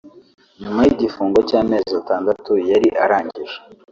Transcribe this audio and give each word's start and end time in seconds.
nyuma 0.59 0.79
y’igifungo 0.85 1.39
cy’amezi 1.49 1.91
atandatu 2.01 2.51
yari 2.69 2.89
arangije 3.03 3.57